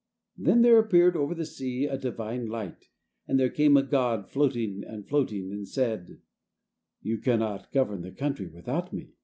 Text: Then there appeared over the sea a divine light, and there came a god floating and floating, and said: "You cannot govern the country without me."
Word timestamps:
Then 0.35 0.63
there 0.63 0.79
appeared 0.79 1.15
over 1.15 1.35
the 1.35 1.45
sea 1.45 1.85
a 1.85 1.95
divine 1.95 2.47
light, 2.47 2.89
and 3.27 3.39
there 3.39 3.51
came 3.51 3.77
a 3.77 3.83
god 3.83 4.27
floating 4.31 4.83
and 4.83 5.07
floating, 5.07 5.51
and 5.51 5.67
said: 5.67 6.19
"You 7.03 7.19
cannot 7.19 7.71
govern 7.71 8.01
the 8.01 8.09
country 8.11 8.47
without 8.47 8.91
me." 8.91 9.11